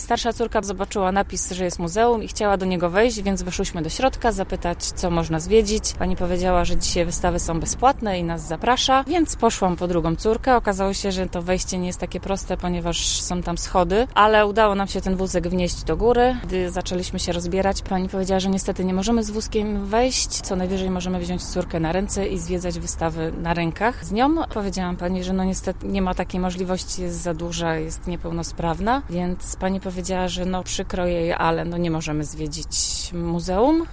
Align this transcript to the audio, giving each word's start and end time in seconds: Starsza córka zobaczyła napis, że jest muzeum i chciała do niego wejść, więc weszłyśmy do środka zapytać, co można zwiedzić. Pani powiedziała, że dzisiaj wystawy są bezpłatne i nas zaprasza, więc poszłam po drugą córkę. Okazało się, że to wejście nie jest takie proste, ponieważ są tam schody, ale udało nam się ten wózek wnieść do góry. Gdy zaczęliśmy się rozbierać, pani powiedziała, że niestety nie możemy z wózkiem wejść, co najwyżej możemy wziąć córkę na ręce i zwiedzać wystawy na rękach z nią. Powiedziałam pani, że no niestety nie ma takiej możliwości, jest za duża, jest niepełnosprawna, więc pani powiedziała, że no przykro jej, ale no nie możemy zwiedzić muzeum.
Starsza 0.00 0.32
córka 0.32 0.62
zobaczyła 0.62 1.12
napis, 1.12 1.50
że 1.50 1.64
jest 1.64 1.78
muzeum 1.78 2.22
i 2.22 2.28
chciała 2.28 2.56
do 2.56 2.66
niego 2.66 2.90
wejść, 2.90 3.22
więc 3.22 3.42
weszłyśmy 3.42 3.82
do 3.82 3.88
środka 3.88 4.32
zapytać, 4.32 4.84
co 4.84 5.10
można 5.10 5.40
zwiedzić. 5.40 5.92
Pani 5.98 6.16
powiedziała, 6.16 6.64
że 6.64 6.76
dzisiaj 6.76 7.04
wystawy 7.04 7.38
są 7.38 7.60
bezpłatne 7.60 8.18
i 8.18 8.24
nas 8.24 8.46
zaprasza, 8.48 9.04
więc 9.04 9.36
poszłam 9.36 9.76
po 9.76 9.88
drugą 9.88 10.16
córkę. 10.16 10.56
Okazało 10.56 10.92
się, 10.92 11.12
że 11.12 11.28
to 11.28 11.42
wejście 11.42 11.78
nie 11.78 11.86
jest 11.86 12.00
takie 12.00 12.20
proste, 12.20 12.56
ponieważ 12.56 13.20
są 13.20 13.42
tam 13.42 13.58
schody, 13.58 14.06
ale 14.14 14.46
udało 14.46 14.74
nam 14.74 14.88
się 14.88 15.00
ten 15.00 15.16
wózek 15.16 15.48
wnieść 15.48 15.84
do 15.84 15.96
góry. 15.96 16.36
Gdy 16.44 16.70
zaczęliśmy 16.70 17.18
się 17.18 17.32
rozbierać, 17.32 17.82
pani 17.82 18.08
powiedziała, 18.08 18.40
że 18.40 18.48
niestety 18.48 18.84
nie 18.84 18.94
możemy 18.94 19.24
z 19.24 19.30
wózkiem 19.30 19.86
wejść, 19.86 20.28
co 20.28 20.56
najwyżej 20.56 20.90
możemy 20.90 21.18
wziąć 21.18 21.44
córkę 21.44 21.80
na 21.80 21.92
ręce 21.92 22.26
i 22.26 22.38
zwiedzać 22.38 22.78
wystawy 22.78 23.32
na 23.42 23.54
rękach 23.54 24.04
z 24.04 24.12
nią. 24.12 24.34
Powiedziałam 24.54 24.96
pani, 24.96 25.24
że 25.24 25.32
no 25.32 25.44
niestety 25.44 25.86
nie 25.86 26.02
ma 26.02 26.14
takiej 26.14 26.40
możliwości, 26.40 27.02
jest 27.02 27.22
za 27.22 27.34
duża, 27.34 27.76
jest 27.76 28.06
niepełnosprawna, 28.06 29.02
więc 29.10 29.56
pani 29.56 29.80
powiedziała, 29.86 30.28
że 30.28 30.44
no 30.44 30.62
przykro 30.62 31.06
jej, 31.06 31.32
ale 31.32 31.64
no 31.64 31.76
nie 31.76 31.90
możemy 31.90 32.24
zwiedzić 32.24 32.68
muzeum. 33.12 33.84